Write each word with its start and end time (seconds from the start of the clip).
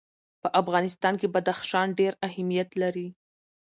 په 0.41 0.47
افغانستان 0.61 1.13
کې 1.19 1.31
بدخشان 1.35 1.87
ډېر 1.99 2.13
اهمیت 2.27 2.69
لري. 2.81 3.07